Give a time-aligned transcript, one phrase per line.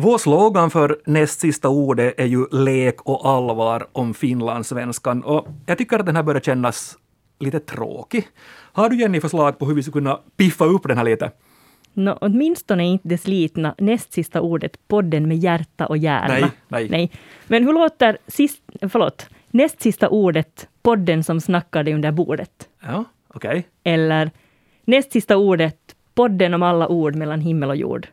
[0.00, 5.78] Vår slogan för näst sista ordet är ju lek och allvar om finlandssvenskan och jag
[5.78, 6.98] tycker att den här börjar kännas
[7.40, 8.28] lite tråkig.
[8.72, 11.30] Har du Jenny förslag på hur vi skulle kunna piffa upp den här lite?
[11.92, 16.34] No, åtminstone inte det slitna näst sista ordet podden med hjärta och hjärna.
[16.34, 16.88] Nej, nej.
[16.90, 17.10] nej.
[17.46, 22.68] Men hur låter sist, förlåt, näst sista ordet podden som snackade under bordet?
[22.82, 23.48] Ja, okej.
[23.48, 23.62] Okay.
[23.84, 24.30] Eller
[24.84, 25.78] näst sista ordet
[26.14, 28.08] podden om alla ord mellan himmel och jord?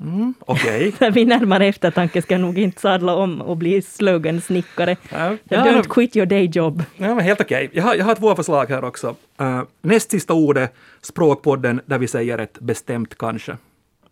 [0.00, 0.88] Mm, Okej.
[0.94, 1.10] Okay.
[1.10, 4.96] Vid närmare eftertanke ska jag nog inte sadla om och bli slogansnickare.
[5.10, 6.82] Ja, Don't quit your day job.
[6.96, 7.66] Ja, men helt okej.
[7.66, 7.76] Okay.
[7.78, 9.16] Jag, har, jag har två förslag här också.
[9.40, 13.56] Uh, näst sista ordet, Språkpodden, där vi säger ett bestämt kanske.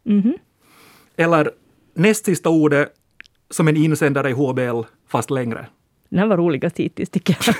[0.07, 0.39] Mm -hmm.
[1.17, 1.51] Eller
[1.95, 2.89] näst sista ordet
[3.51, 5.67] som en insändare i HBL, fast längre.
[6.11, 7.55] Den här var roligast hittills, tycker jag.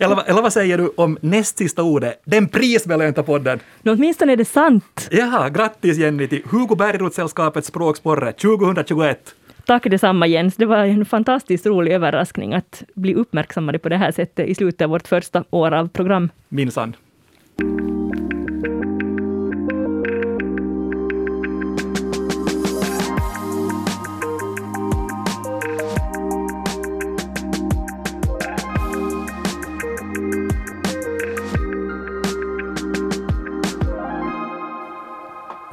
[0.00, 3.58] eller, eller vad säger du om näst sista ordet, den prisbelönta podden?
[3.82, 5.08] Nå, åtminstone är det sant.
[5.10, 9.34] Ja, grattis Jenny till Hugo Bergroth-sällskapets Språksporre 2021.
[9.66, 10.56] Tack detsamma Jens.
[10.56, 14.84] Det var en fantastiskt rolig överraskning att bli uppmärksammade på det här sättet i slutet
[14.84, 16.28] av vårt första år av program.
[16.48, 16.96] Minsann.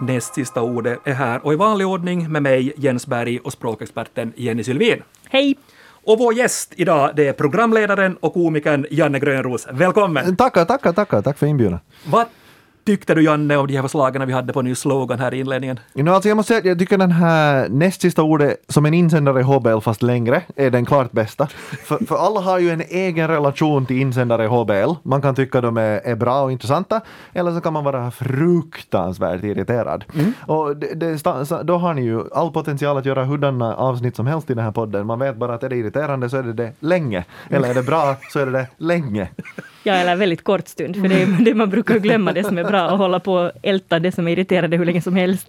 [0.08, 4.34] Näst sista ordet är här och i vanlig ordning med mig Jens Berg och språkexperten
[4.36, 5.04] Jenny Sylvin.
[5.30, 5.58] Hej!
[6.04, 9.68] Och vår gäst idag det är programledaren och komikern Janne Grönros.
[9.72, 10.36] Välkommen!
[10.36, 11.22] Tackar, tackar, tackar.
[11.22, 11.80] Tack för inbjudan.
[12.06, 12.26] Vad
[12.88, 15.80] tyckte du Janne om de här förslagen vi hade på ny slogan här i inledningen?
[15.94, 18.94] No, alltså jag måste säga att jag tycker den här näst sista ordet som en
[18.94, 21.48] insändare i HBL fast längre är den klart bästa.
[21.84, 24.94] för, för alla har ju en egen relation till insändare i HBL.
[25.04, 27.02] Man kan tycka de är, är bra och intressanta
[27.34, 30.06] eller så kan man vara fruktansvärt irriterad.
[30.14, 30.34] Mm.
[30.46, 34.50] Och det, det, då har ni ju all potential att göra hurdana avsnitt som helst
[34.50, 35.06] i den här podden.
[35.06, 37.26] Man vet bara att är det irriterande så är det det länge.
[37.50, 39.28] Eller är det bra så är det det länge.
[39.84, 42.64] Ja, eller väldigt kort stund, för det, är, det man brukar glömma det som är
[42.64, 45.48] bra och hålla på och älta det som är irriterande hur länge som helst.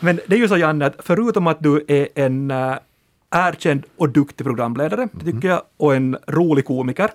[0.00, 2.76] Men det är ju så Janne, att förutom att du är en uh,
[3.30, 7.10] erkänd och duktig programledare, det tycker jag, och en rolig komiker,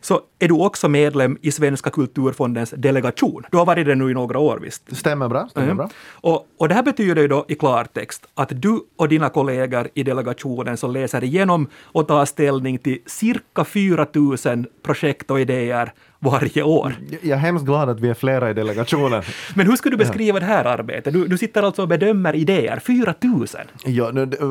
[0.00, 3.42] så är du också medlem i Svenska kulturfondens delegation.
[3.50, 4.96] Du har varit det nu i några år visst?
[4.96, 5.48] Stämmer bra.
[5.50, 5.76] Stämmer mm.
[5.76, 5.88] bra.
[6.10, 10.02] Och, och det här betyder ju då i klartext att du och dina kollegor i
[10.02, 16.62] delegationen som läser igenom och tar ställning till cirka 4 000 projekt och idéer varje
[16.62, 16.94] år.
[17.10, 19.22] Jag är hemskt glad att vi är flera i delegationen.
[19.54, 21.12] Men hur skulle du beskriva det här arbetet?
[21.12, 23.46] Du, du sitter alltså och bedömer idéer, 4 000?
[23.84, 24.06] Ja,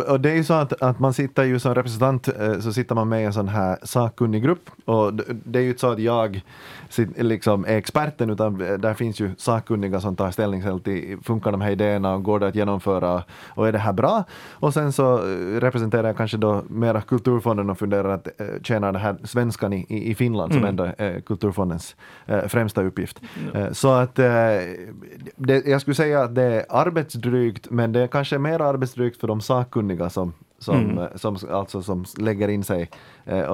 [0.07, 2.95] och det är ju så att, att man sitter ju som representant, eh, så sitter
[2.95, 5.13] man med i en sån här sakkunnig grupp och
[5.45, 6.41] det är ju så att jag
[7.17, 11.71] liksom är experten, utan där finns ju sakkunniga som tar ställning till funkar de här
[11.71, 14.23] idéerna och går det att genomföra och är det här bra?
[14.49, 18.91] Och sen så eh, representerar jag kanske då mera Kulturfonden och funderar att eh, tjäna
[18.91, 20.61] det här svenskan i, i Finland mm.
[20.61, 21.60] som ändå är Kulturfondens
[22.25, 23.22] eh, främsta uppgift.
[23.53, 23.73] Mm.
[23.73, 28.59] Så att det, jag skulle säga att det är arbetsdrygt, men det är kanske mer
[28.59, 31.09] arbetsdrygt för de sakkunniga som som, mm.
[31.16, 32.89] som, alltså, som lägger in sig
[33.25, 33.45] eh,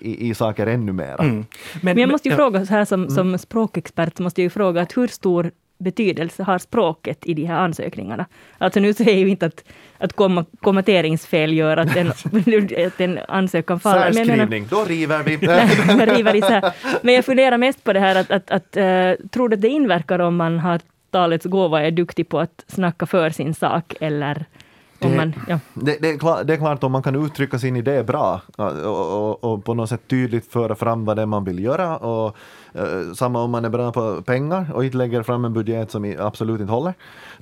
[0.00, 1.14] i, i saker ännu mera.
[1.14, 1.34] Mm.
[1.34, 1.44] Men,
[1.82, 2.36] men, jag måste ju ja.
[2.36, 3.14] fråga, så här som, mm.
[3.14, 7.58] som språkexpert, måste jag ju fråga att hur stor betydelse har språket i de här
[7.58, 8.26] ansökningarna?
[8.58, 9.64] Alltså nu säger ju inte att,
[9.98, 12.08] att komma, kommateringsfel gör att en,
[12.86, 14.12] att en ansökan faller.
[14.12, 15.36] Särskrivning, då river vi!
[16.16, 16.72] river isär.
[17.02, 19.68] Men jag funderar mest på det här att, att, att uh, tror du att det
[19.68, 24.46] inverkar om man har talets gåva är duktig på att snacka för sin sak eller
[24.98, 25.58] det, man, ja.
[25.74, 28.72] det, det, är klart, det är klart om man kan uttrycka sin idé bra och,
[28.72, 32.36] och, och, på något sätt tydligt föra fram vad det är man vill göra och
[33.14, 36.60] samma om man är bra på pengar och inte lägger fram en budget som absolut
[36.60, 36.94] inte håller.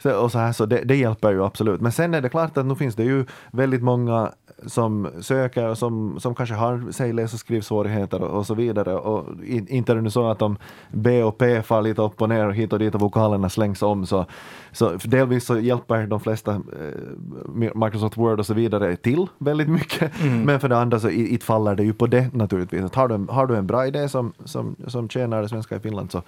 [0.02, 1.80] Så, och så här, så det, det hjälper ju absolut.
[1.80, 4.30] Men sen är det klart att nu finns det ju väldigt många
[4.66, 8.94] som söker och som, som kanske har säg, läs och skrivsvårigheter och, och så vidare.
[8.94, 10.56] Och inte är det nu så att om
[10.92, 13.82] B och P far lite upp och ner och hit och dit och vokalerna slängs
[13.82, 14.26] om så,
[14.72, 20.20] så delvis så hjälper de flesta eh, Microsoft Word och så vidare till väldigt mycket.
[20.20, 20.42] Mm.
[20.42, 22.84] Men för det andra så inte faller det ju på det naturligtvis.
[22.84, 25.76] Att har, du en, har du en bra idé som, som, som tjänar det svenska
[25.76, 26.22] i Finland så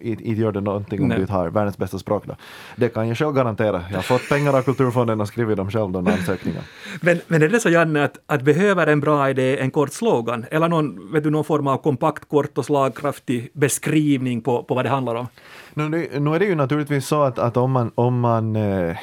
[0.00, 1.16] inte gör det någonting om Nej.
[1.16, 2.26] du inte har världens bästa språk.
[2.26, 2.36] Då.
[2.76, 3.84] Det kan jag själv garantera.
[3.90, 6.64] Jag har fått pengar av Kulturfonden och skrivit dem själv, de ansökningarna.
[7.00, 10.44] Men, men är det så Janne att, att behöver en bra idé en kort slogan
[10.50, 14.84] eller någon, vet du, någon form av kompakt, kort och slagkraftig beskrivning på, på vad
[14.84, 15.26] det handlar om?
[15.74, 15.88] Nu,
[16.20, 18.96] nu är det ju naturligtvis så att, att om man, om man eh,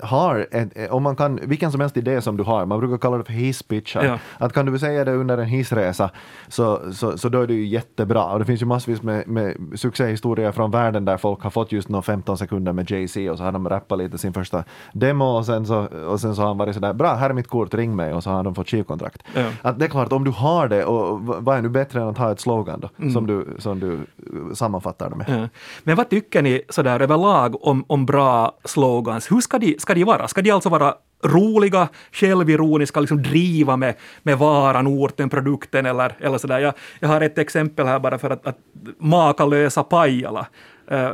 [0.00, 3.18] har, ett, om man kan, vilken som helst idé som du har, man brukar kalla
[3.18, 4.18] det för hisspitchar, Ja.
[4.38, 6.10] att kan du säga det under en hissresa
[6.48, 8.24] så, så, så då är det ju jättebra.
[8.24, 11.88] Och det finns ju massvis med, med succéhistorier från världen där folk har fått just
[11.88, 15.46] några 15 sekunder med Jay-Z och så har de rappat lite sin första demo och
[15.46, 17.96] sen så, och sen så har han varit sådär, bra här är mitt kort, ring
[17.96, 19.22] mig och så har de fått skivkontrakt.
[19.34, 19.44] Ja.
[19.62, 22.18] Att det är klart, om du har det, och vad är nu bättre än att
[22.18, 25.26] ha ett slogan då, som, du, som du eh, sammanfattar det med?
[25.28, 25.48] Ja.
[25.82, 29.30] Men vad tycker ni sådär överlag om, om bra slogans?
[29.32, 30.28] Hur ska de, ska de vara?
[30.28, 30.94] Ska de alltså vara
[31.24, 36.58] roliga, självironiska, liksom driva med, med varan, orten, produkten eller, eller sådär.
[36.58, 38.58] Jag, jag har ett exempel här bara för att, att
[38.98, 40.46] Makalösa Pajala.
[40.92, 41.10] Uh,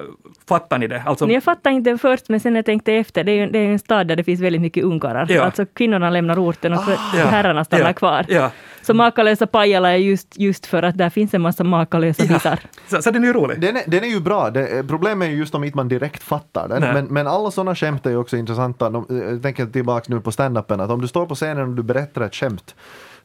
[0.49, 1.02] fattar ni det?
[1.06, 3.50] Alltså, Jag fattade inte det först, men sen när jag tänkte efter, det är ju
[3.50, 5.26] det är en stad där det finns väldigt mycket ungkarlar.
[5.31, 5.43] Ja.
[5.43, 6.99] Alltså kvinnorna lämnar orten och Ah.
[7.19, 7.25] Ja.
[7.25, 7.93] herrarna stannar Ja.
[7.93, 8.25] kvar.
[8.28, 8.50] Ja.
[8.82, 12.28] Så Makalösa Pajala är just, just för att där finns en massa makalösa Ja.
[12.34, 12.58] bitar.
[12.88, 13.61] Så, så den är ju rolig.
[13.61, 16.22] Den är, den är ju bra, det, problemet är ju just om inte man direkt
[16.22, 16.81] fattar den.
[16.82, 18.90] Men, men alla sådana skämt är ju också intressanta.
[18.90, 21.82] De, jag tänker tillbaka nu på stand-upen, att om du står på scenen och du
[21.82, 22.75] berättar ett skämt,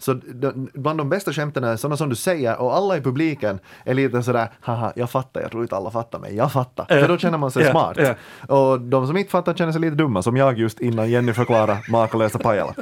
[0.02, 3.60] så de, bland de bästa skämten är sådana som du säger och alla i publiken
[3.86, 6.86] är lite sådär, haha, jag fattar, jag tror inte alla fattar mig, jag fattar.
[6.86, 7.98] För då känner man sig Ja, smart.
[8.48, 8.56] ja.
[8.56, 11.78] Och de som inte fattar känner sig lite dumma, som jag just innan Jenny förklarade
[11.90, 12.74] Makalösa Pajala.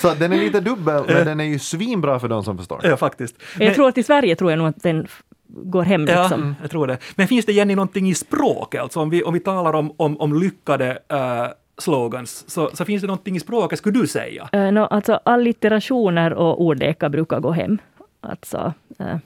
[0.00, 2.80] Så den är lite dubbel, men den är ju svinbra för de som förstår.
[2.82, 3.36] Ja, faktiskt.
[3.58, 5.06] Jag tror att i Sverige tror jag nog att den
[5.48, 6.54] går hem Ja, liksom.
[6.62, 6.98] jag tror det.
[7.14, 8.82] Men finns det Jenny någonting i språket?
[8.82, 11.46] Alltså om vi, om vi talar om, om, om lyckade eh,
[11.78, 14.48] slogans, så, så finns det någonting i språket, skulle du säga?
[14.54, 17.78] Uh, no, alltså allitterationer och ordlekar brukar gå hem.
[18.20, 19.16] Alltså, eh,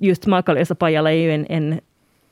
[0.00, 1.80] just Makalösa Pajala är ju en, en,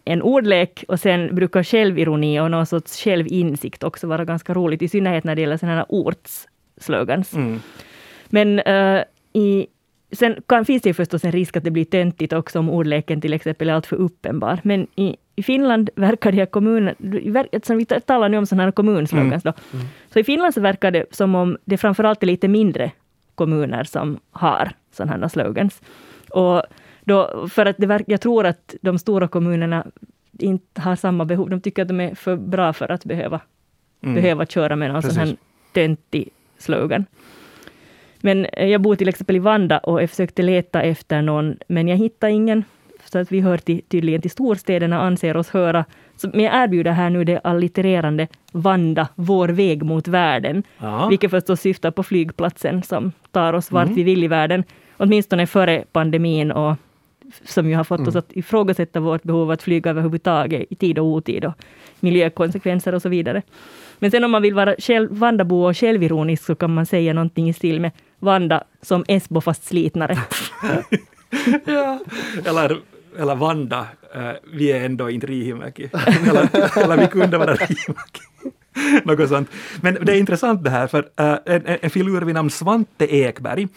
[0.04, 4.88] en ordlek och sen brukar självironi och någon sorts självinsikt också vara ganska roligt, i
[4.88, 7.34] synnerhet när det gäller sådana här ortsslogans.
[7.34, 7.60] Mm.
[8.26, 9.66] Men eh, i,
[10.12, 13.20] sen kan, finns det ju förstås en risk att det blir töntigt också om ordleken
[13.20, 14.60] till exempel är alltför uppenbar.
[14.64, 18.70] Men i, i Finland verkar de här kommunerna, eftersom vi talar nu om sådana här
[18.70, 19.52] kommunslogans då,
[20.12, 22.90] så i Finland så verkar det som om det framförallt är lite mindre
[23.34, 25.82] kommuner som har sådana här slogans.
[26.31, 26.62] Och
[27.04, 29.87] då, för att det verk, jag tror att de stora kommunerna
[30.38, 31.50] inte har samma behov.
[31.50, 33.40] De tycker att de är för bra för att behöva,
[34.02, 34.14] Mm.
[34.14, 35.38] behöva köra med någon sån här Precis.
[35.72, 36.28] töntig
[36.58, 37.04] slogan.
[38.20, 41.88] Men eh, jag bor till exempel i Vanda och jag försökte leta efter någon, men
[41.88, 42.64] jag hittade ingen.
[43.04, 45.84] Så att vi hör till, tydligen till storstäderna, anser oss höra.
[46.16, 50.62] Så, men jag erbjuder här nu det allittererande Vanda, vår väg mot världen.
[50.78, 51.08] Ja.
[51.08, 54.64] Vilket förstås syftar på flygplatsen som tar oss vart vi vill i världen.
[54.96, 56.76] Åtminstone före pandemin och
[57.44, 61.06] som ju har fått oss att ifrågasätta vårt behov att flyga överhuvudtaget i tid och
[61.06, 61.52] otid och
[62.00, 63.42] miljökonsekvenser och så vidare.
[63.98, 67.48] Men sen om man vill vara själv, Vandabo och självironisk så kan man säga någonting
[67.48, 70.18] i stil med Vanda som Esbo fast slitnare.
[71.64, 72.00] Ja.
[72.44, 72.80] Eller,
[73.18, 75.90] eller Vanda, eh, vi är ändå inte Riihimäki.
[76.28, 78.20] eller, eller vi kunde vara Riihimäki.
[79.04, 79.50] Något sånt.
[79.80, 83.14] Men det är intressant det här, för eh, en, en en filur vid namn Svante
[83.16, 83.68] Ekberg,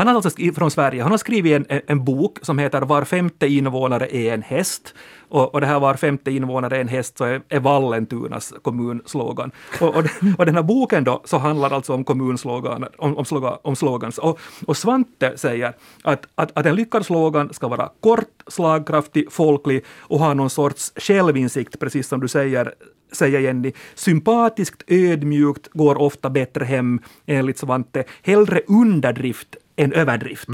[0.00, 3.04] han har alltså från Sverige, han har skrivit en, en, en bok som heter Var
[3.04, 4.94] femte invånare är en häst.
[5.28, 9.50] Och, och det här Var femte invånare är en häst så är, är Vallentunas kommunslogan.
[9.80, 10.04] Och, och,
[10.38, 14.18] och den här boken då så handlar alltså om kommunslogan, om, om, slogan, om slogans.
[14.18, 19.84] Och, och Svante säger att, att, att en lyckad slogan ska vara kort, slagkraftig, folklig
[19.98, 22.74] och ha någon sorts självinsikt, precis som du säger
[23.12, 23.72] säger Jenny.
[23.94, 28.04] Sympatiskt, ödmjukt går ofta bättre hem, enligt Svante.
[28.22, 30.48] Hellre underdrift än överdrift.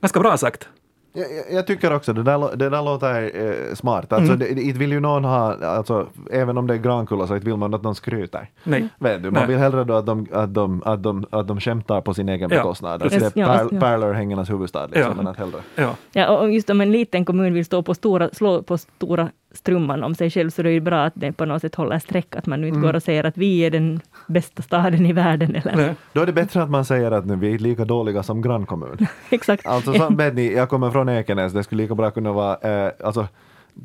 [0.00, 0.68] Ganska bra sagt.
[1.12, 3.22] Jag, jag- jag tycker också det där, det där låter
[3.68, 4.12] eh, smart.
[4.12, 7.34] Alltså, det, det, inte vill ju någon ha, alltså, även om det är Grankulla så
[7.34, 8.50] inte vill man att någon skryter.
[8.64, 8.88] Nej.
[8.98, 9.46] Vet du, man Nej.
[9.48, 12.50] vill hellre då att de, att de, att de, att de skämtar på sin egen
[12.50, 13.02] Ja, bekostnad.
[13.02, 13.80] Alltså, det är Ja, Pär.
[13.80, 15.14] Pärlörhängarnas huvudstad liksom, Ja.
[15.14, 15.58] men att hellre.
[15.74, 15.94] Ja.
[16.12, 20.04] Ja, och just om en liten kommun vill stå på stora, slå på stora strumman
[20.04, 22.36] om sig själv, så det är ju bra att det på något sätt håller streck,
[22.36, 25.56] att man nu inte går och säger att vi är den bästa staden i världen.
[25.56, 25.76] Eller.
[25.76, 25.94] Nej.
[26.12, 29.06] Då är det bättre att man säger att nu, vi är lika dåliga som grannkommun.
[29.30, 29.66] Exakt.
[29.66, 33.28] Alltså så ni, jag kommer från Ekenäs, det skulle lika bra kunna vara, eh, alltså,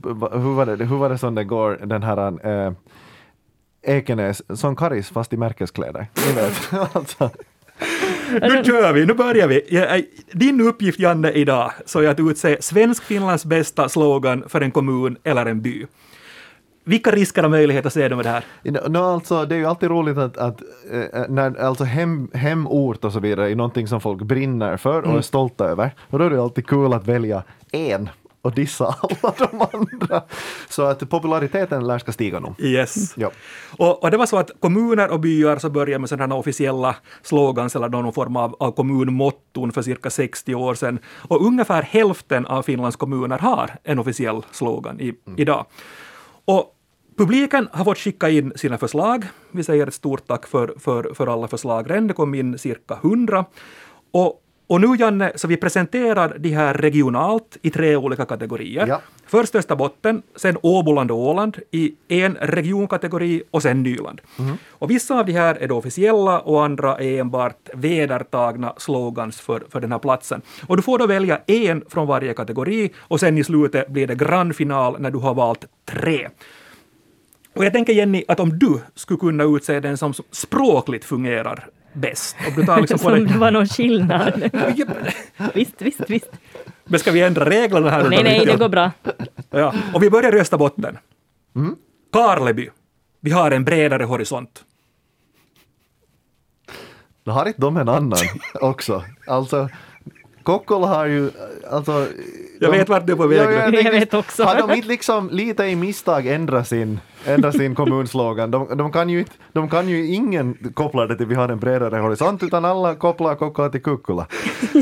[0.04, 2.74] hur var det, hur var det som det går, den här eh,
[3.82, 6.08] Ekenäs, som Karis fast i märkeskläder.
[6.28, 7.30] Ni vet, alltså.
[8.42, 9.78] Nu kör vi, nu börjar vi.
[9.78, 10.02] Eh,
[10.32, 15.46] Din uppgift, Janne, idag så är att utse Svensk-Finlands bästa slogan för en kommun eller
[15.46, 15.86] en by.
[16.84, 18.44] Vilka risker och möjligheter ser du med det här?
[18.90, 20.62] No, alltså, det är ju alltid roligt att, att
[20.92, 25.18] eh, när, alltså hem, hemort och så vidare är någonting som folk brinner för och
[25.18, 25.92] är stolta över.
[26.10, 28.10] Och då är det alltid kul att välja en
[28.46, 30.24] och dissa alla de andra.
[30.70, 32.56] Så att populariteten lär ska stiga nog.
[32.60, 33.18] Yes.
[33.18, 33.32] Ja.
[33.78, 37.76] Och, och det var så att kommuner och byar så började med sådana officiella slogans
[37.76, 41.00] eller någon form av, av kommunmotton för cirka 60 år sedan.
[41.28, 45.66] Och ungefär hälften av Finlands kommuner har en officiell slogan i, idag.
[46.46, 46.72] Och
[47.18, 49.26] Publiken har fått skicka in sina förslag.
[49.52, 52.08] Vi säger ett stort tack för, för, för alla förslag.
[52.08, 53.46] Det kom in cirka 100.
[54.12, 58.88] Och, och nu Janne, så vi presenterar de här regionalt i tre olika kategorier.
[58.88, 59.02] Ja.
[59.28, 64.22] Först Österbotten, sen Åboland och Åland i en regionkategori och sen Nyland.
[64.70, 69.64] Och vissa av de här är då officiella och andra är enbart vedertagna slogans för,
[69.70, 70.42] för den här platsen.
[70.68, 74.16] Och du får då välja en från varje kategori och sen i slutet blir det
[74.16, 76.30] grandfinal när du har valt tre.
[77.56, 82.36] Och jag tänker Jenny, att om du skulle kunna utse den som språkligt fungerar bäst,
[82.48, 83.38] och du tar liksom på Som det dig...
[83.38, 84.50] var någon skillnad.
[85.54, 86.30] visst, visst, visst.
[86.86, 88.10] Men ska vi ändra reglerna här?
[88.10, 88.92] Nej, nej, det går bra.
[89.50, 89.74] Ja.
[89.94, 90.98] Och vi börjar i Österbotten.
[92.14, 92.70] Karleby.
[93.22, 94.64] Vi har en bredare horisont.
[97.24, 98.18] Då har inte de en annan
[98.54, 99.04] också?
[99.28, 99.70] Alltså,
[100.44, 101.32] Kokkola har ju...
[101.72, 102.08] Alltså,
[102.60, 104.44] Jag de- vet vart du är på väg jag Jag tänkte- vet också.
[104.44, 108.52] Har de inte liksom lite i misstag ändrat sin, ändrat sin kommunslogan?
[108.52, 111.60] De, de, kan ju, inte- de kan ju ingen koppla det till vi har en
[111.60, 114.26] bredare horisont, utan alla kopplar Kokkola till Kukkula.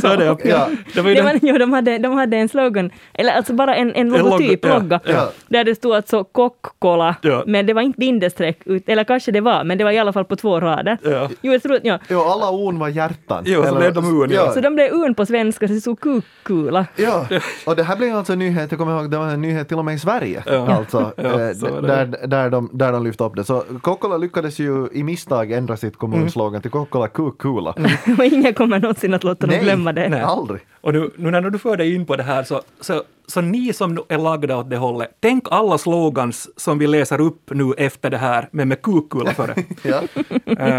[0.02, 0.38] Så är det.
[0.50, 0.68] Ja.
[0.94, 3.54] Det var ju Det den, var, jo, de, hade, de hade en slogan, eller alltså
[3.54, 5.30] bara en, en logotyp, ja, logga, ja.
[5.48, 7.44] där det stod alltså Kokkola, Ja.
[7.48, 10.14] men det var inte bindestreck, ut- eller kanske det var, men det var i alla
[10.14, 10.98] fall på två rader.
[11.04, 11.30] Ja.
[11.42, 12.00] Jo, jag tror, ja.
[12.10, 13.44] Jo, alla on var hjärtan.
[13.48, 14.52] Jo, så Eller- blev de on, ja.
[14.54, 16.86] Så de blev un på svenska, så det stod kukkula.
[16.96, 17.26] Ja,
[17.66, 19.78] och det här blev alltså en nyhet, jag kommer ihåg, det var en nyhet till
[19.78, 20.44] och med i Sverige.
[20.46, 20.74] Ja.
[20.76, 23.44] Alltså, Ja, eh, där, där, de, där de lyfte upp det.
[23.44, 27.76] Så Kokkola lyckades ju i misstag ändra sitt kommunslogan till Kokkola Kukkula.
[28.18, 30.10] Och ingen kommer någonsin att låta dem glömma det.
[30.10, 30.22] Nej.
[30.22, 30.62] aldrig.
[30.82, 33.74] och nu, nu när du för dig in på det här, så, så, så ni
[33.74, 38.10] som är lagda åt det hållet, tänk alla slogans som vi läser upp nu efter
[38.10, 39.56] det här, men med kukkula före.
[39.84, 40.02] Ja,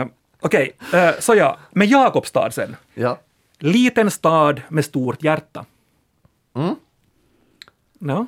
[0.00, 0.06] uh,
[0.40, 2.76] Okej, eh, så ja, med Jakobstad sen.
[2.94, 3.18] ja.
[3.58, 5.64] Liten stad med stort hjärta.
[6.56, 6.74] Mm.
[7.98, 8.26] No.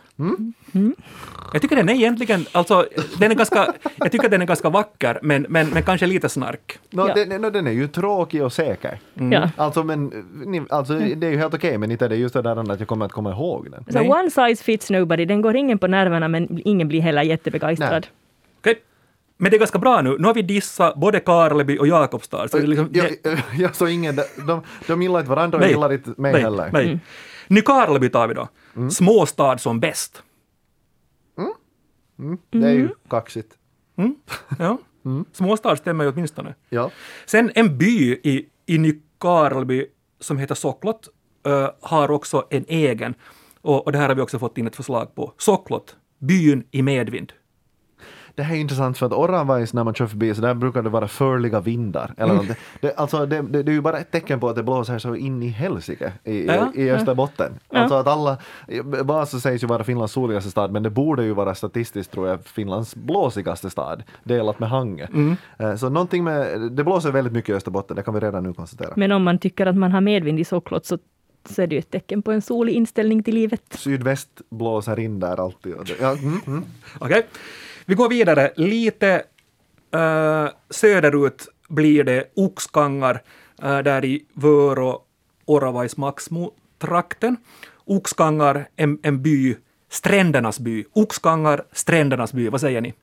[1.52, 2.87] Jag tycker den är egentligen, alltså,
[3.18, 6.78] den är ganska, jag tycker den är ganska vacker, men, men, men kanske lite snark.
[6.90, 7.14] No, Ja.
[7.14, 8.99] den, no, den är ju tråkig och säker.
[9.14, 9.50] Ja.
[9.56, 10.06] Alltså, men,
[10.46, 12.78] ni, alltså, det är ju helt okej, men inte är det just det där att
[12.78, 13.85] jag kommer att komma ihåg den.
[13.88, 14.08] Så Nej.
[14.11, 17.99] one size fits nobody, den går ingen på nerverna men ingen blir heller jättebegeistrad.
[17.99, 18.11] Okej.
[19.37, 20.16] Men det är ganska bra nu.
[20.19, 22.49] Nu har vi dissat både Karleby och Jakobstad.
[22.49, 24.16] Så det liksom, jag, det- jag, jag så ingen,
[24.47, 25.71] de, de gillar inte varandra och Nej.
[25.71, 26.71] gillar inte mig nej, heller.
[26.73, 27.00] Nej.
[27.49, 28.49] Nykarleby tar vi då.
[28.90, 30.23] Småstad som bäst.
[32.19, 33.55] Mm, det är ju kaxigt.
[34.59, 34.78] Ja.
[35.33, 36.55] Småstad stämmer ju åtminstone.
[36.69, 36.90] Ja.
[37.26, 39.87] Sen en by i, i Nykarleby
[40.21, 41.09] som heter Soklot
[41.47, 43.14] eh, har också en egen.
[43.61, 45.33] Och, och det här har vi också fått in ett förslag på.
[45.38, 47.33] Soklot, byn i medvind.
[48.37, 50.88] Det här är intressant för att Oravais när man kör förbi så där brukar det
[50.88, 52.14] vara förliga vindar.
[52.16, 52.47] Eller Mm.
[52.81, 55.14] det, alltså det, det, det är ju bara ett tecken på att det blåser så
[55.14, 57.52] in i helsike i, Ja, i Österbotten.
[57.71, 57.78] Ja.
[57.78, 58.38] Alltså att alla,
[58.85, 62.45] Vasa sägs ju vara Finlands soligaste stad men det borde ju vara statistiskt tror jag
[62.45, 65.07] Finlands blåsigaste stad delat med Hangö.
[65.12, 65.37] Mm.
[65.59, 68.52] Eh, Så någonting med, det blåser väldigt mycket i Österbotten, det kan vi redan nu
[68.52, 68.93] konstatera.
[68.97, 70.99] Men om man tycker att man har medvind i Socklot så,
[71.49, 73.62] så är det ju ett tecken på en solig inställning till livet.
[73.71, 75.75] Sydväst blåser in där alltid.
[76.00, 76.64] Ja, mm, mm.
[76.99, 77.26] Okej.
[77.88, 78.50] Vi går vidare.
[78.57, 79.23] Lite
[79.95, 83.23] eh, söderut blir det Oxkangar,
[83.62, 85.02] eh, där i Vörå,
[85.45, 87.37] Oravais, Maxmo-trakten.
[87.85, 89.57] Oxkangar, en, en by,
[89.90, 90.85] strändernas by.
[90.93, 92.49] Oxkangar, strändernas by.
[92.49, 92.95] Vad säger ni?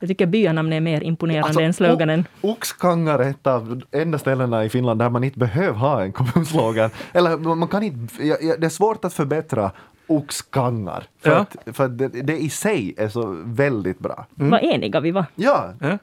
[0.00, 2.24] Jag tycker byanamn är mer imponerande Alltså, än sloganen.
[2.40, 6.12] Oxkangar är ett av de enda ställena i Finland där man inte behöver ha en
[6.22, 6.90] kommunslogan.
[7.12, 9.70] Eller man kan inte, ja, ja, det är svårt att förbättra
[10.16, 11.04] Oxkangar.
[11.20, 11.36] För, Ja.
[11.36, 14.26] att, för att det, det i sig är så väldigt bra.
[14.34, 15.24] Vad eniga vi var.
[15.34, 15.98] Ja, Ja.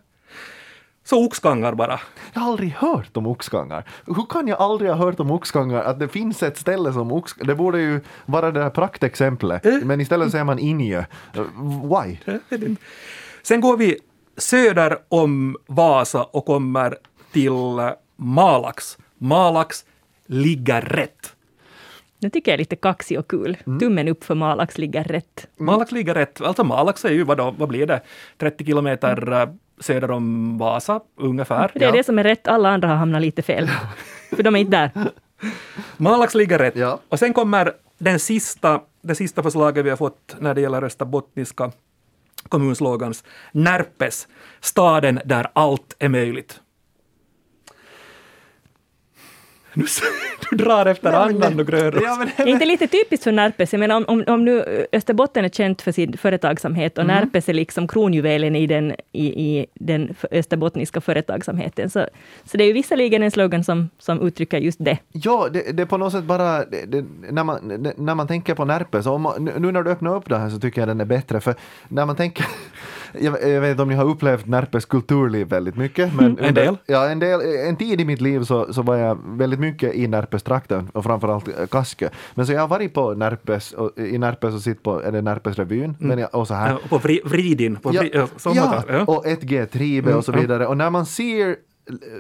[1.04, 2.00] Så Oxkangar bara.
[2.34, 3.84] jag har aldrig hört om Oxkangar.
[4.06, 5.84] Hur kan jag aldrig ha hört om Oxkangar?
[5.84, 7.48] Att det finns ett ställe som Oxkangar.
[7.48, 9.64] Det borde ju vara det där praktexemplet.
[9.86, 11.04] Men istället säger man Injö.
[11.84, 12.18] Why?
[13.44, 13.98] Sen går vi
[14.38, 16.98] söder om Vasa och kommer
[17.34, 17.52] till
[18.16, 18.98] Malax.
[19.18, 19.86] Malax
[20.26, 21.36] ligger rätt.
[22.20, 23.58] Det tycker jag är lite kaxig och kul.
[23.68, 23.80] Mm.
[23.80, 25.48] Tummen upp för Malax ligger rätt.
[25.58, 26.42] Malax ligger rätt.
[26.42, 28.02] Alltså Malax är ju, vad, då, vad blir det,
[28.38, 29.50] 30 kilometer eh,
[29.80, 31.72] söder om Vasa ungefär.
[31.74, 31.92] Det är Ja.
[31.92, 33.68] det som är rätt, alla andra har hamnat lite fel.
[34.36, 35.12] för de är inte där.
[35.98, 36.76] Malax ligger rätt.
[36.76, 37.00] Ja.
[37.10, 41.72] Och sen kommer den sista, det sista förslaget vi har fått när det gäller österbottniska
[42.50, 43.24] kommunslogans.
[43.52, 44.28] Närpes,
[44.60, 46.62] staden där allt är möjligt.
[49.74, 49.86] Nu,
[50.52, 52.04] du drar efter annan det- och grönros.
[52.04, 53.74] Ja, men, Är inte lite typiskt för Närpes?
[53.74, 57.54] Jag menar, om, om, om nu Österbotten är känt för sin företagsamhet och Närpes är
[57.54, 62.06] liksom kronjuvelen i den, i, i den österbottniska företagsamheten, så,
[62.46, 64.98] så det är ju visserligen en slogan som, som uttrycker just det.
[65.12, 68.28] Ja, det, det är på något sätt bara, det, det, när, man, det, när man
[68.28, 71.02] tänker på Närpes, om nu när du öppnar upp det här så tycker jag den
[71.02, 71.56] är bättre, för
[71.88, 72.46] när man tänker,
[73.20, 76.78] jag, jag vet inte om ni har upplevt Närpes kulturliv väldigt mycket, men en del.
[76.86, 77.42] Ja, en del.
[77.68, 81.48] En tid i mitt liv så, så var jag väldigt mycket i Närpes-trakten och framförallt
[81.48, 82.10] eh, Kaskö.
[82.36, 85.22] Men så jag har varit på Närpes, och, i Närpes och sitt på, är det
[85.22, 86.70] Närpes-revyn, men jag, och så här.
[86.70, 87.76] Ja, på vri, Vridin.
[87.76, 89.02] På vri, ja, som ja, ja.
[89.02, 90.68] och 1G Tribe och så Mm, vidare.
[90.68, 91.56] Och när man ser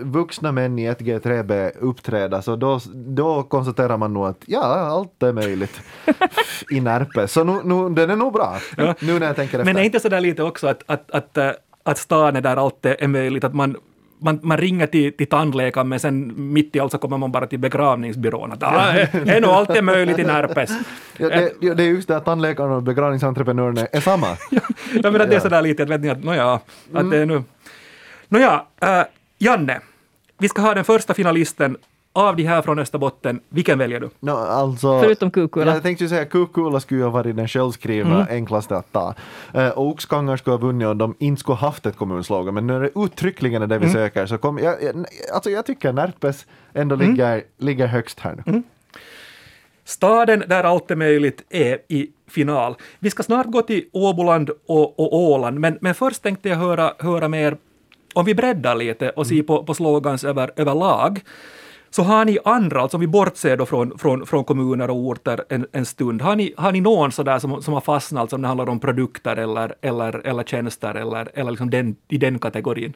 [0.02, 5.24] vuxna män i 1G Tribe uppträda så då, då konstaterar man nog att ja, allt
[5.24, 5.82] är möjligt
[6.72, 7.28] i Närpe.
[7.28, 8.96] Så nu, nu, den är nog bra, Ja.
[9.00, 9.74] nu när jag tänker efter.
[9.74, 11.50] Men är inte så där lite också att, att, att, äh,
[11.84, 13.76] att stan är där allt är möjligt, att man
[14.22, 17.48] man, man ringer till, till tandläkaren men sen mitt i allt så kommer man bara
[17.48, 18.52] till begravningsbyrån.
[18.52, 20.72] Att, ah, är, nog allt är möjligt i Närpes.
[21.18, 24.28] Ja, det, ja, det är just det att tandläkaren och begravningsentreprenören är, samma.
[25.04, 26.62] Jag menar, det är sådär lite, att vet ni att nåja, att
[26.94, 27.10] Mm.
[27.10, 27.44] det är nu...
[28.28, 29.02] Nåja, äh,
[29.42, 29.80] Janne,
[30.38, 31.78] vi ska ha den första finalisten
[32.14, 33.40] av de här från Österbotten.
[33.50, 34.10] Vilken väljer du?
[34.20, 35.74] No, alltså, Förutom Kukula.
[35.74, 39.16] Jag tänkte ju säga Kukula skulle ju ha varit den självskrivna enklaste att ta.
[39.54, 42.54] Eh, och Oxkangar skulle ha vunnit om de inte skulle ha haft ett kommunslag.
[42.54, 44.26] Men nu är det uttryckligen det vi söker.
[44.26, 48.64] Så kom, jag, jag, alltså jag tycker Närpes ändå ligger, ligger högst här nu.
[49.86, 52.76] Staden där allt är möjligt är i final.
[53.00, 56.94] Vi ska snart gå till Åboland och, och Åland, men, men först tänkte jag höra,
[57.00, 57.58] höra mer,
[58.14, 61.22] om vi breddar lite och ser på, på slogans över, överlag,
[61.90, 65.44] så har ni andra, alltså om vi bortser då från, från, från kommuner och orter
[65.50, 68.42] en, en stund, har ni, har ni någon sådär som, som har fastnat, alltså om
[68.42, 72.94] det handlar om produkter eller, eller, eller tjänster eller, eller liksom den, i den kategorin?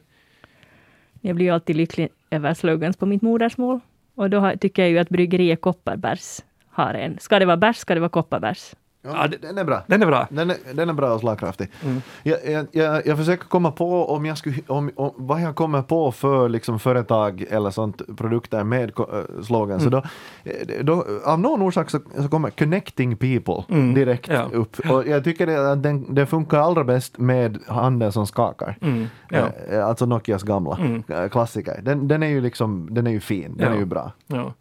[1.20, 3.80] Jag blir ju alltid lycklig över slogans på mitt modersmål.
[4.14, 7.18] Och då har, tycker jag ju att bryggeriet Kopparbergs har en.
[7.18, 8.76] Ska det vara bärs, ska det vara Kopparbergs.
[9.04, 9.82] Ja, den är bra.
[9.86, 10.26] Den är bra.
[10.30, 11.68] Den är, den är bra och slagkraftig.
[11.84, 12.02] Mm.
[12.22, 15.82] Jag, jag, jag, jag försöker komma på om jag skulle, om, om, vad jag kommer
[15.82, 19.04] på för liksom företag eller sånt produkter med äh,
[19.42, 19.80] slogan.
[19.80, 19.84] Mm.
[19.84, 20.02] Så då,
[20.50, 23.94] eh, då, av någon orsak så, så kommer connecting people Mm.
[23.94, 24.42] direkt Ja.
[24.52, 24.78] upp.
[24.90, 28.76] Och jag tycker det, att den, den funkar allra bäst med handen som skakar.
[28.80, 29.06] Mm.
[29.30, 29.48] Ja.
[29.70, 31.28] Eh, Alltså Nokias gamla Mm.
[31.30, 31.80] klassiker.
[31.82, 33.74] Den, den är ju liksom, den är ju fin, den Ja.
[33.74, 34.12] är ju bra.
[34.26, 34.52] Ja.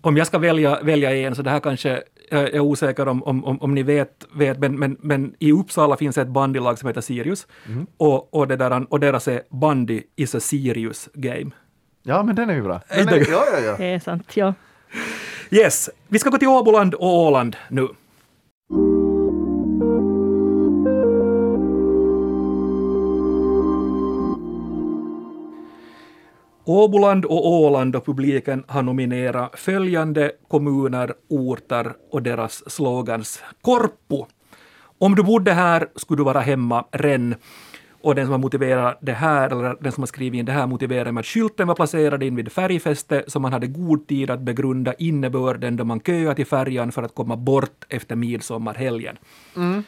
[0.00, 3.44] Om jag ska välja, välja en, så det här kanske, jag är osäker om, om,
[3.44, 7.00] om, om ni vet, vet men, men, men i Uppsala finns ett bandylag som heter
[7.00, 7.46] Sirius
[7.96, 11.50] och, och, det där, och deras är Bandy is a serious game.
[12.02, 12.80] Ja men den är ju bra.
[12.88, 13.76] Den är, ja, ja, ja.
[13.76, 14.54] Det är sant, ja.
[15.50, 17.88] Yes, vi ska gå till Åboland och Åland nu.
[26.66, 33.42] Åboland och Åland och publiken har nominerat följande kommuner, orter och deras slogans.
[33.62, 34.26] Korpo.
[34.98, 37.34] Om du bodde här skulle du vara hemma ren.
[38.02, 40.66] Och den som har motiverat det här, eller den som har skrivit in det här
[40.66, 44.40] motiverar med att skylten var placerad in vid färgfäste så man hade god tid att
[44.40, 49.16] begrunda innebörden då man köade till färjan för att komma bort efter midsommarhelgen.
[49.56, 49.82] Mm.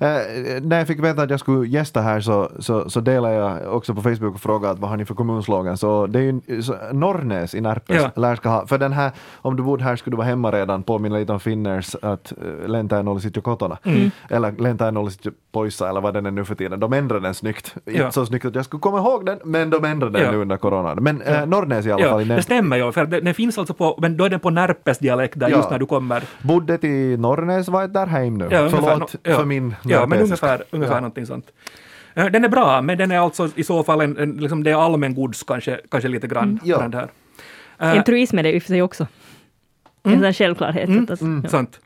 [0.00, 3.74] Eh, när jag fick veta att jag skulle gästa här så, så, så delade jag
[3.76, 5.76] också på Facebook och frågade att vad har ni för kommunslogan.
[5.76, 8.10] Så det är ju så, Norrnäs i Närpes Ja.
[8.22, 9.10] lär ska ha, för den här,
[9.42, 12.68] om du bodde här skulle du vara hemma redan, påminna lite om Finners att uh,
[12.68, 13.78] lentään olisi kotona.
[13.84, 14.10] Mm.
[14.30, 16.80] Eller lentään olisi poissa eller vad den är nu för tiden.
[16.80, 17.74] De ändrade den snyggt.
[17.84, 17.92] Ja.
[17.92, 20.30] Inte så snyggt att jag skulle komma ihåg den, men de ändrade den Ja.
[20.32, 20.98] nu under coronan.
[21.02, 22.20] Men eh, Norrnäs i alla fall.
[22.22, 24.50] i Ja, det stämmer ju, för den, finns alltså på, men då är den på
[24.50, 25.56] Närpes dialekt där Ja.
[25.56, 26.22] just när du kommer.
[26.42, 28.48] Bodde till Norrnäs, var där hem nu.
[28.50, 29.34] Ja, Förlåt ja.
[29.36, 31.00] för min Ja, men ungefär, ungefär Ja.
[31.00, 31.52] någonting sånt.
[32.14, 34.70] Eh, Den är bra, men den är alltså i så fall en, en liksom det
[34.70, 36.60] är allmängods kanske, kanske lite grann.
[36.64, 36.78] Ja.
[36.78, 37.10] grann här.
[37.78, 39.06] Eh, En truism är det i och för sig också.
[40.02, 40.88] En sån självklarhet.
[40.88, 41.48] Mm, att, ja.
[41.50, 41.80] Sant.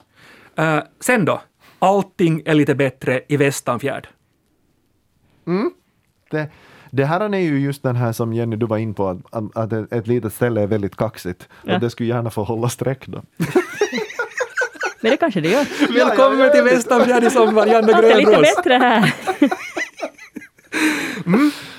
[0.56, 1.40] Eh, sen då,
[1.78, 4.08] allting är lite bättre i Västanfjärd.
[6.30, 6.48] Det,
[6.90, 9.92] det här är ju just den här som Jenny du var in på, att, att-
[9.92, 11.48] ett litet ställe är väldigt kaxigt.
[11.64, 11.74] Ja.
[11.74, 13.22] Och det skulle gärna få hålla streck då.
[15.00, 15.66] Men det kanske det gör.
[15.94, 16.52] Välkommen ja, ja.
[16.52, 18.56] till Västanfjärd i sommar, Janne Allt är lite Grönros.
[18.56, 19.14] bättre här.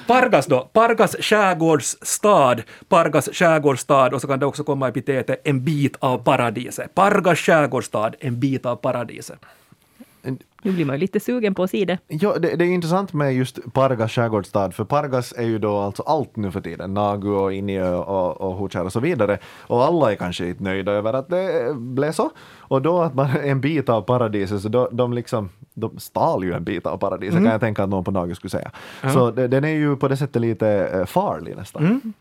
[0.08, 2.58] Pargas då, Pargas skärgårdsstad,
[2.90, 6.96] Pargas skärgårdsstad och så kan det också komma epitetet en bit av paradiset.
[6.96, 9.40] Pargas skärgårdsstad, en bit av paradiset.
[10.62, 11.98] Nu blir man ju lite sugen på att se det.
[12.08, 16.04] Ja, det, det är intressant med just Pargas skärgårdsstad, för Pargas är ju då alltså
[16.04, 19.38] allt nu för tiden, Nagu och Injö och, och Hutjär och så vidare.
[19.68, 22.30] Och alla är kanske inte nöjda över att det blev så.
[22.58, 26.44] Och då att man är en bit av paradiset, så då, de liksom, de stal
[26.44, 28.72] ju en bit av paradiset kan jag tänka att någon på Nagu skulle säga.
[29.14, 32.14] Så det, den är ju på det sättet lite eh, farlig nästan.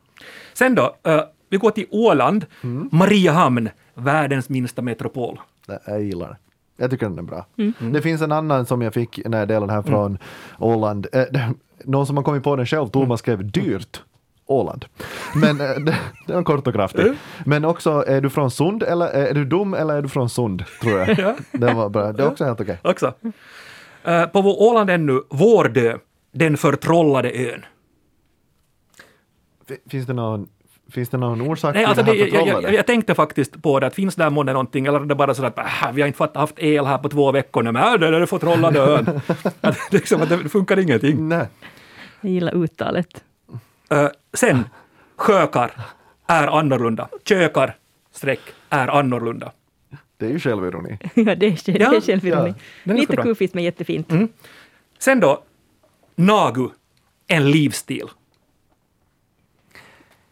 [0.55, 2.47] Sen då, eh, Vi går till Åland,
[2.91, 5.41] Mariehamn, världens minsta metropol.
[5.87, 6.37] Jag gillar det.
[6.81, 7.47] Jag tycker den är bra.
[7.93, 10.19] Det finns en annan som jag fick när jag delade här från
[10.59, 11.07] Åland.
[11.13, 14.03] Eh, det- Någon som har kommit på den själv, Thomas skrev dyrt.
[14.47, 14.85] Åland.
[15.35, 17.13] Men eh, det, det var kort och kraftigt.
[17.47, 20.65] Men också, är du från Sund eller är du dum eller är du från Sund?
[20.83, 21.17] Tror jag.
[21.53, 22.13] Det var bra.
[22.13, 22.79] Det är också helt okej.
[22.85, 23.15] Också.
[24.05, 25.99] Eh, på vår Åland ännu, Vårdö,
[26.33, 27.65] den förtrollade ön.
[29.69, 30.49] Fi- Finns det någon,
[30.91, 32.75] finns det någon orsak Nej, till alltså det det, här jag, jag, förtrollade?
[32.75, 35.45] jag tänkte faktiskt på det, att finns där månne någonting, eller är det bara så
[35.45, 38.01] att äh, vi har inte fått, haft el här på två veckor nu, men äh,
[38.01, 39.21] det är den förtrollade ön.
[39.61, 41.29] att, det liksom, att det funkar ingenting.
[41.29, 41.47] Nej.
[42.21, 43.25] Jag gillar uttalet.
[43.91, 44.65] Eh, sen,
[45.17, 45.71] sjökar
[46.27, 47.09] är annorlunda.
[47.25, 47.77] Kökar,
[48.13, 49.53] streck, är annorlunda.
[50.17, 50.99] Det är ju självironi.
[51.15, 52.55] ja, det är, det är självironi.
[52.85, 52.95] ja.
[52.95, 54.13] Lite kufiskt men jättefint.
[54.99, 55.43] Sen då,
[56.15, 56.69] nagu,
[57.27, 58.09] en livsstil.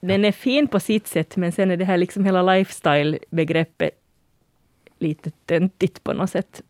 [0.01, 3.91] Den är fin på sitt sätt, men sen är det här liksom hela lifestyle-begreppet
[5.01, 6.63] lite töntigt på något sätt.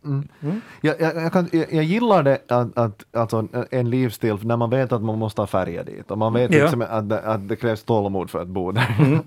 [0.81, 4.69] Jag, jag, jag, kan, jag, jag gillar det att, att alltså en livsstil när man
[4.69, 6.61] vet att man måste ha färger dit och man vet Ja.
[6.61, 8.85] liksom att, det, att det krävs tålamod för att bo där.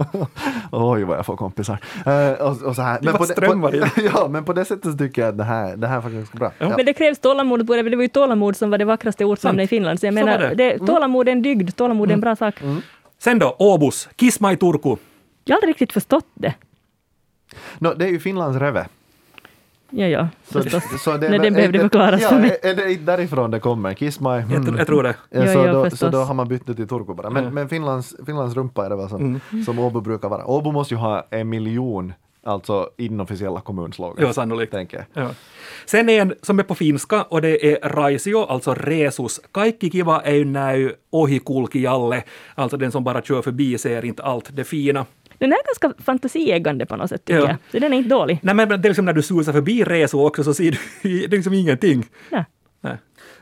[0.73, 1.79] Oj vad jag får kompisar.
[2.07, 3.01] Eh, och, och så här.
[3.03, 5.77] bara på, det- på, ja, men på det sättet så tycker jag att det här,
[5.77, 6.53] det här är faktiskt bra.
[6.59, 6.77] Ja.
[6.77, 9.65] Men det krävs tålamod på det, det var ju tålamod som var det vackraste ordsnamnet
[9.65, 10.01] i Finland.
[10.01, 10.55] Så jag Så menar, var det.
[10.55, 10.79] det.
[10.87, 12.55] tålamod är en dygd, tålamod är en bra sak.
[13.23, 14.97] Sen då, Åbos, Kismai Turku.
[15.45, 16.55] Jag har aldrig riktigt förstått det.
[17.79, 18.87] No, det är ju Finlands reve.
[19.91, 21.03] Ja, ja, Så, förstås.
[21.03, 22.59] så det, Nej, den är behövde det- förklaras ja, för mig.
[22.63, 23.95] Är, det inte därifrån det kommer?
[23.95, 24.29] Kiss my...
[24.29, 24.63] Jag, hmm.
[24.65, 25.15] tr- jag tror det.
[25.31, 25.99] Ja, Ja, så, ja, då, förstås.
[25.99, 27.31] så då har man bytt det till Turku bara.
[27.31, 27.51] Men, Ja.
[27.51, 29.21] men Finlands, Finlands rumpa är det va som,
[29.53, 29.65] Mm.
[29.65, 30.47] som Åbo brukar vara.
[30.47, 32.13] Åbo måste ju ha en miljon
[32.45, 34.21] alltså inofficiella kommunslogans.
[34.21, 34.73] Ja, sannolikt.
[34.73, 35.25] Tänker jag.
[35.25, 35.31] Ja.
[35.87, 39.41] Sen en som är på finska och det är Raisio, alltså Resus.
[39.53, 42.23] Kaikki kiva ei näy ohi kulki jalle.
[42.55, 45.07] Alltså den som bara kör förbi ser inte allt det fina.
[45.39, 47.47] Den är ganska fantasieggande på något sätt, tycker Ja.
[47.49, 47.57] jag.
[47.73, 48.39] Så den är inte dålig.
[48.43, 51.25] Nej men det är liksom när du susar förbi Resu också så ser du det
[51.25, 52.05] är liksom ingenting.
[52.31, 52.45] Nej.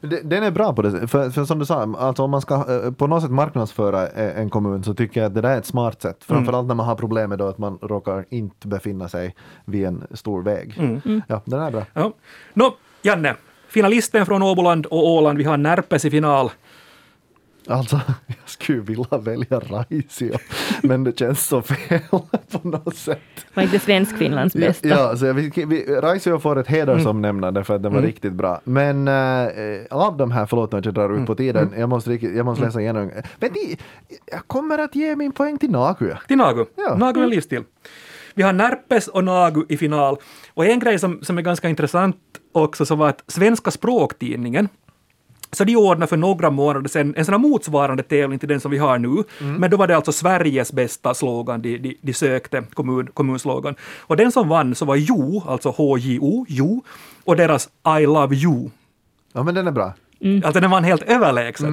[0.00, 2.92] Den är bra på det för, för som du sa, alltså om man ska eh,
[2.92, 5.66] på något sätt marknadsföra eh, en kommun så tycker jag att det där är ett
[5.66, 6.24] smart sätt.
[6.24, 9.34] Framförallt när man har problem med då att man råkar inte befinna sig
[9.64, 10.74] vid en stor väg.
[11.26, 11.82] Ja, den är bra.
[11.92, 12.12] Ja.
[12.54, 13.34] Nå, Janne,
[13.68, 16.50] finalisten från Åboland och Åland, vi har Närpes i final.
[17.66, 20.38] Alltså, jag skulle vilja välja Raisio,
[20.82, 22.00] men det känns så fel
[22.50, 23.18] på något sätt.
[23.54, 24.88] Var inte Svensk-Finlands bästa.
[24.88, 28.60] Ja, så vi, vi, Raisio får ett hedersomnämnande för att den var riktigt bra.
[28.64, 29.48] Men äh,
[29.90, 32.80] av de här, förlåt att jag drar ut på tiden, jag måste, jag måste läsa
[32.80, 33.10] igenom.
[33.38, 33.76] Men det,
[34.32, 36.14] jag kommer att ge min poäng till Nagu.
[36.28, 36.66] Till Nagu.
[36.76, 36.96] Ja.
[36.96, 37.62] Nagu är livsstil.
[38.34, 40.16] Vi har Närpes och Nagu i final.
[40.54, 42.16] Och en grej som, som är ganska intressant
[42.52, 44.68] också så var att Svenska språktidningen
[45.52, 48.70] så de ordnade för några månader sedan en sån här motsvarande tävling till den som
[48.70, 49.24] vi har nu.
[49.58, 53.74] Men då var det alltså Sveriges bästa slogan de, de, de sökte, kommun, kommunslogan.
[54.00, 56.82] Och den som vann så var Jo, alltså H-J-O, Jo,
[57.24, 57.68] och deras
[58.00, 58.70] I love you.
[59.32, 59.92] Ja, men den är bra.
[60.44, 61.68] Alltså den vann helt överlägset.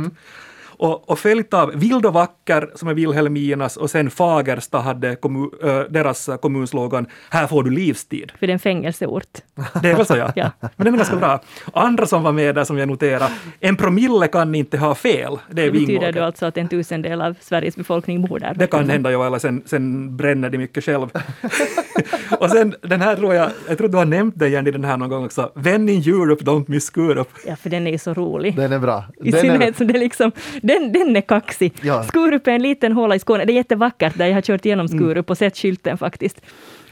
[0.77, 5.49] Och, och följt av Vild och vacker, som är Vilhelminas, och sen Fagersta hade kommu,
[5.63, 8.31] äh, deras kommunslogan ”Här får du livstid”.
[8.39, 9.37] För det är en fängelseort.
[9.81, 10.31] Det är väl så ja.
[10.35, 10.51] Ja.
[10.59, 11.41] Men den är ganska bra.
[11.73, 15.37] Andra som var med där som jag noterade, en promille kan inte ha fel.
[15.49, 18.53] Det är Det betyder då alltså att en tusendel av Sveriges befolkning bor där.
[18.53, 21.09] Det kan hända, ja, eller sen, sen bränner de mycket själv.
[22.39, 24.97] och sen den här tror jag, jag tror du har nämnt den i den här
[24.97, 27.29] någon gång också, When in Europe, don't miss Skurup.
[27.45, 28.55] Ja, för den är ju så rolig.
[28.55, 29.03] Den är bra.
[29.23, 30.31] I Den synnerhet är, som det är liksom,
[30.67, 31.73] den, den är kaxig.
[31.81, 32.03] Ja.
[32.03, 33.45] Skurup är en liten håla i Skåne.
[33.45, 34.97] Det är jättevackert där jag har kört igenom Mm.
[34.99, 36.41] Skurup och sett skylten faktiskt.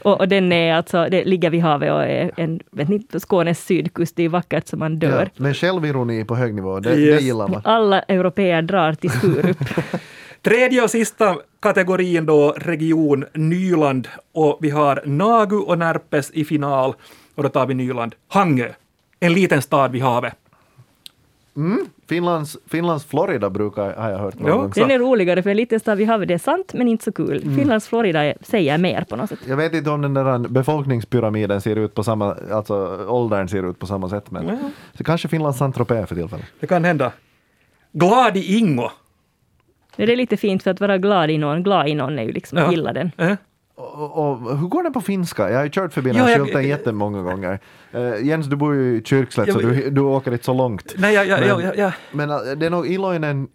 [0.04, 3.66] Och, och den är alltså, det ligger vid havet och är en, vet ni, Skånes
[3.66, 5.24] sydkust, det är vackert som man dör.
[5.36, 7.20] ja, men självironi på hög nivå, det, Yes.
[7.20, 7.62] det gillar man.
[7.64, 9.58] Alla europeer drar till Skurup.
[10.42, 14.08] Tredje och sista kategorin då, region Nyland.
[14.34, 16.94] Och vi har Nagu och Närpes i final.
[17.36, 18.16] Och då tar vi Nyland.
[18.28, 18.70] Hangö,
[19.20, 20.34] en liten stad vid havet.
[22.10, 24.34] Finlands, Finlands Florida brukar, har jag hört.
[24.74, 24.80] Så.
[24.80, 27.12] Den är roligare för en liten stad vid havet, det är sant men inte så
[27.12, 27.42] kul.
[27.44, 27.58] Mm.
[27.58, 29.40] Finlands Florida säger mer på något sätt.
[29.48, 33.80] Jag vet inte om den där befolkningspyramiden ser ut på samma, alltså åldern ser ut
[33.80, 34.58] på samma sätt, men Ja.
[34.98, 36.46] så kanske Finlands Saint-Tropez för tillfället.
[36.60, 37.12] Det kan hända.
[37.92, 38.90] Glad i Ingo.
[39.96, 41.64] Det är lite fint för att vara glad i någon.
[41.64, 42.72] Glad i någon är ju liksom, Ja.
[42.72, 43.12] gilla den.
[43.18, 43.34] Eh?
[43.76, 45.50] Och, och, hur går det på finska?
[45.50, 47.60] Jag har ju kört förbi den här skylten jättemånga gånger.
[47.96, 50.94] Uh, Jens, du bor ju i Kyrkslätt, så du, du åker inte så långt.
[50.98, 51.92] Nej, ja, ja, Men- ja, ja.
[52.12, 53.48] Men äh, det är nog Iloinen...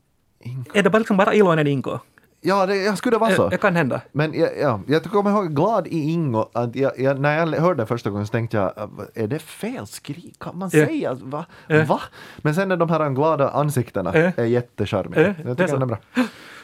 [0.75, 1.99] Är det bara, liksom bara Iloinen Ingo?
[2.43, 3.49] Ja, det jag skulle vara så.
[3.49, 4.01] Det kan hända.
[4.13, 7.83] Men jag, ja, jag kommer ihåg Glad i Ingo, att jag, jag, när jag hörde
[7.83, 8.73] det första gången så tänkte jag,
[9.15, 10.37] är det fel skrik?
[10.41, 10.87] Kan man Ja.
[10.87, 11.15] säga?
[11.23, 11.47] Va?
[11.67, 11.85] Ja.
[11.85, 12.01] Va?
[12.39, 14.33] Men sen är de här glada ansiktena Ja.
[14.37, 15.21] är jättecharmiga.
[15.21, 15.73] Ja, Jag det är tycker så.
[15.75, 15.99] den är bra.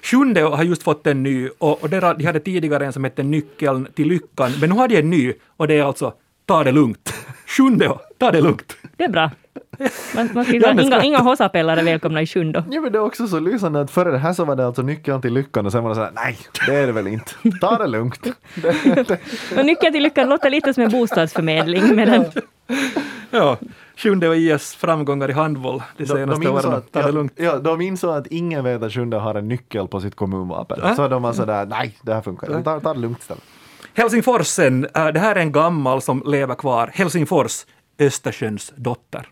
[0.03, 3.89] Sjunde har just fått en ny och, och de hade tidigare en som hette Nyckeln
[3.95, 6.13] till lyckan, men nu har de en ny och det är alltså
[6.47, 7.15] Ta det lugnt.
[7.47, 8.77] Sjunde, ta det lugnt.
[8.97, 9.31] Det är bra.
[10.15, 12.63] Man, man skriver, ja, inga, inga hossapelare välkomna i Sjundo.
[12.71, 14.83] Ja, men det är också så lysande att före det här så var det alltså
[14.83, 17.33] nyckeln till lyckan och sen var det sådär, nej, det är det väl inte.
[17.61, 18.27] Ta det lugnt.
[19.55, 21.97] men nyckeln till lyckan låter lite som en bostadsförmedling.
[21.97, 22.25] Medan...
[23.31, 23.59] ja,
[23.97, 26.83] Sjunde och IS framgångar i handboll de senaste åren.
[26.93, 27.33] Att, lugnt.
[27.37, 30.83] Ja, de insåg att ingen vet att Sjunde har en nyckel på sitt kommunvapen.
[30.83, 30.95] Äh?
[30.95, 32.63] Så de var sådär, nej, det här funkar inte.
[32.63, 33.43] Ta, ta det lugnt istället.
[33.95, 36.91] Helsingforsen, äh, det här är en gammal som lever kvar.
[36.95, 37.67] Helsingfors,
[37.99, 39.29] Östersjöns dotter.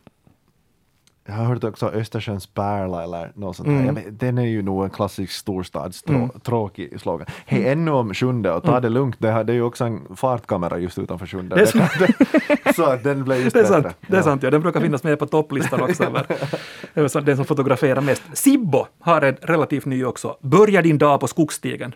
[1.27, 3.95] Jag har hört också Östersjöns pärla eller något sånt mm.
[3.95, 6.99] vet, Den är ju nog en klassisk storstadstråkig mm.
[6.99, 7.27] slogan.
[7.47, 7.73] Hej, mm.
[7.73, 8.83] ännu om Sjunde och ta mm.
[8.83, 9.17] det lugnt.
[9.19, 11.57] Det, är ju också en fartkamera just utanför Sjunde.
[11.57, 13.87] Det det, så att den blev just det är sant.
[14.07, 14.51] Det är sant, ja.
[14.51, 16.05] Den brukar finnas med på topplistan också.
[16.95, 18.23] Över, den som fotograferar mest.
[18.33, 20.37] Sibbo har en relativt ny också.
[20.41, 21.95] Börja din dag på skogsstigen.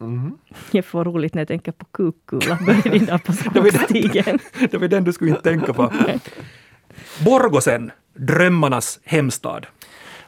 [0.00, 0.38] Mm.
[0.70, 4.38] Jag får roligt när jag tänker på Kukkula, början på skogsstigen.
[4.70, 5.92] det var den du skulle inte tänka på.
[7.20, 9.66] Borgosen, drömmarnas hemstad.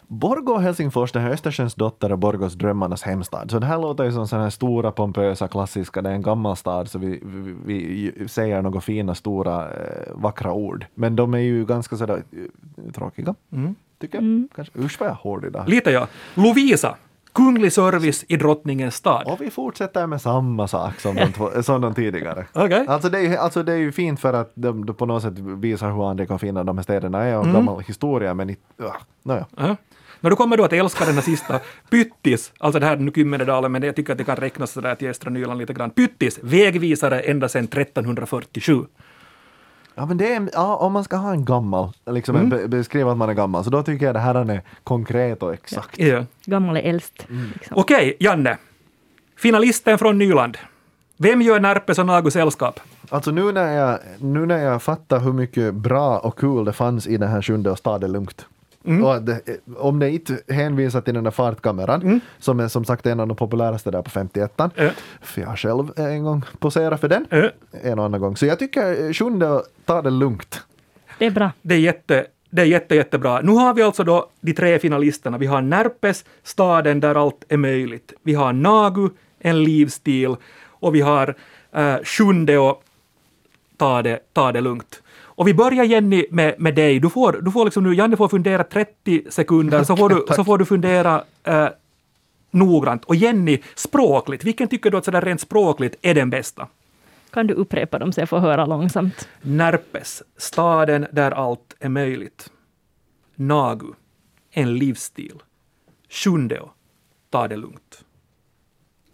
[0.07, 3.51] Borgå och Helsingfors, det här Östersjöns dotter och Borgås drömmarnas hemstad.
[3.51, 6.57] Så det här låter ju som sådana här stora pompösa klassiska, det är en gammal
[6.57, 7.20] stad så vi,
[7.64, 10.87] vi, vi säger några fina stora eh, vackra ord.
[10.94, 13.75] Men de är ju ganska sådär eh, tråkiga, mm.
[14.01, 14.23] tycker jag.
[14.23, 14.49] Mm.
[14.55, 14.79] Kanske.
[14.79, 15.68] Usch vad jag är hård idag.
[15.68, 16.07] Lite ja.
[16.35, 16.97] Lovisa,
[17.35, 19.23] Kunglig service i drottningens stad.
[19.27, 22.47] Och vi fortsätter med samma sak som de, två, som de tidigare.
[22.55, 22.87] Okay.
[22.87, 25.38] Alltså, det är, alltså det är ju fint för att de, de på något sätt
[25.38, 27.55] visar hur andra kan finna de här städerna är och mm.
[27.55, 28.92] gammal historia men inte, uh,
[29.23, 29.40] naja.
[29.40, 29.77] Uh -huh.
[30.20, 33.73] När du kommer då att älska den här sista, Pyttis, alltså det här nu Kymmenedalen,
[33.73, 35.90] men jag tycker att det kan räknas sådär till Östra Nyland lite grann.
[35.90, 38.85] Pyttis, vägvisare ända sedan 1347.
[39.94, 42.70] Ja, men det är, ja, om man ska ha en gammal, liksom mm.
[42.70, 45.98] beskriva att man är gammal, så då tycker jag det här är konkret och exakt.
[45.98, 46.24] Ja.
[46.44, 47.26] Gammal är äldst.
[47.28, 47.50] Mm.
[47.54, 47.76] Liksom.
[47.76, 48.59] Okej, okay, Janne.
[49.37, 50.59] Finalisten från Nyland.
[51.16, 52.80] Vem gör Närpes och Nagu sällskap?
[53.09, 56.72] Alltså nu när, jag, nu när jag fattar hur mycket bra och kul cool det
[56.72, 58.46] fanns i den här sjunde och stad lugnt,
[58.87, 59.25] Mm.
[59.25, 59.40] Det,
[59.77, 62.20] om det inte hänvisar till den där fartkameran, mm.
[62.38, 64.90] som är som sagt en av de populäraste där på 51 äh.
[65.20, 67.44] för jag har själv en gång poserat för den, äh.
[67.83, 68.37] en och annan gång.
[68.37, 70.62] Så jag tycker sjunde, ta det lugnt.
[71.18, 71.51] Det är bra.
[71.62, 73.40] Det är jätte, det är jätte, jättebra.
[73.40, 75.38] Nu har vi alltså då de tre finalisterna.
[75.38, 78.12] Vi har Närpes, staden där allt är möjligt.
[78.23, 81.35] Vi har Nagu, en livsstil, och vi har
[81.77, 82.75] uh, Sjunde
[83.77, 85.03] ta det, ta det lugnt.
[85.37, 87.01] Och vi börjar Jenny med, med dig.
[87.01, 90.44] Du får, du får liksom nu, Janne får fundera 30 sekunder, så får du, så
[90.44, 91.68] får du fundera eh,
[92.51, 93.05] noggrant.
[93.05, 96.68] Och Jenny, språkligt, vilken tycker du att sådär rent språkligt är den bästa?
[97.31, 99.29] Kan du upprepa dem så jag får höra långsamt?
[99.42, 102.51] Närpes, staden där allt är möjligt.
[103.35, 103.92] Nagu,
[104.51, 105.42] en livsstil.
[106.09, 106.70] Shundeo,
[107.31, 107.84] ta det lugnt.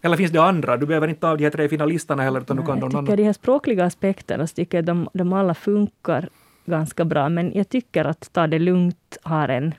[0.03, 0.77] Eller finns det andra?
[0.77, 2.41] Du behöver inte ta av de här tre finalisterna heller.
[2.41, 5.33] Utan Nej, du kan jag tycker de här språkliga aspekterna så tycker jag de, de
[5.33, 6.29] alla funkar
[6.65, 7.29] ganska bra.
[7.29, 9.75] Men jag tycker att Ta det lugnt har en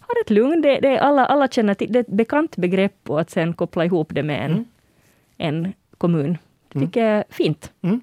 [0.00, 0.62] har ett lugn.
[0.62, 3.84] Det, det, alla, alla känner till det är ett bekant begrepp och att sen koppla
[3.84, 4.64] ihop det med en, mm.
[5.36, 6.38] en kommun.
[6.72, 7.72] Det tycker jag är fint.
[7.82, 8.00] Mm.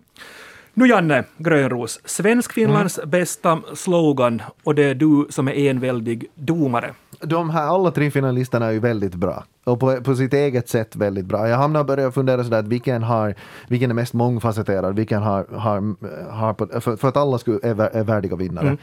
[0.74, 3.10] Nu Janne Grönros, Svenskfinlands mm.
[3.10, 6.94] bästa slogan och det är du som är enväldig domare.
[7.20, 10.96] De här alla tre finalisterna är ju väldigt bra och på, på sitt eget sätt
[10.96, 11.50] väldigt bra.
[11.50, 13.36] Jag hamnar börja fundera sådär att vilken, har,
[13.68, 15.96] vilken är mest mångfacetterad, vilken har, har,
[16.32, 18.68] har på, för, för, att alla skulle, är, är värdiga vinnare.
[18.68, 18.78] Mm.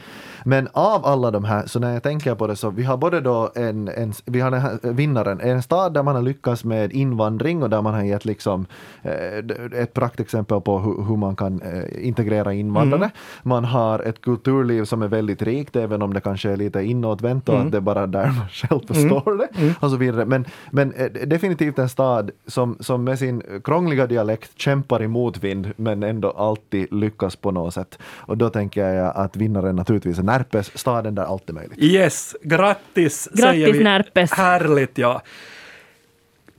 [0.45, 3.21] Men av alla de här, så när jag tänker på det så vi har både
[3.21, 6.93] då en, en vi har den här vinnaren, en stad där man har lyckats med
[6.93, 8.65] invandring och där man har gett liksom
[9.01, 13.03] eh, ett praktexempel på hur, hur man kan eh, integrera invandrare.
[13.03, 13.11] Mm.
[13.43, 17.49] Man har ett kulturliv som är väldigt rikt, även om det kanske är lite inåtvänt
[17.49, 17.65] och mm.
[17.65, 19.37] att det är bara där man själv förstår mm.
[19.37, 19.61] det.
[19.61, 19.73] Mm.
[19.79, 20.25] Och så vidare.
[20.25, 25.73] Men men eh, definitivt en stad som, som med sin krångliga dialekt kämpar i motvind
[25.75, 27.99] men ändå alltid lyckas på något sätt.
[28.03, 31.79] Och då tänker jag att vinnaren naturligtvis är Närpes, staden där allt är möjligt.
[31.79, 33.83] Yes, grattis, grattis säger vi.
[33.83, 34.31] Närpes.
[34.31, 35.21] Härligt ja.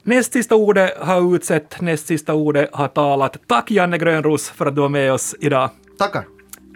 [0.03, 3.37] Näst sista ordet har utsett, näst sista ordet har talat.
[3.47, 5.71] Tack Janne Grönros för att du var med oss idag.
[5.99, 6.25] Tackar.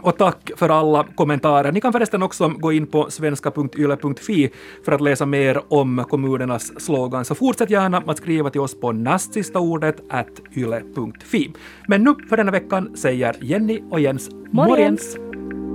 [0.03, 1.73] Och tack för alla kommentarer.
[1.73, 4.51] Ni kan förresten också gå in på svenska.yle.fi
[4.85, 7.25] för att läsa mer om kommunernas slogan.
[7.25, 9.97] Så fortsätt gärna att skriva till oss på nästsistaordet
[10.57, 11.53] yle.fi.
[11.89, 15.17] Men nu för denna veckan säger Jenny och Jens morgens.
[15.17, 15.74] morgens.